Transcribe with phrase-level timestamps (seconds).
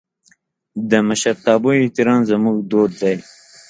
[0.89, 3.15] د مشرتابه احترام زموږ دود دی.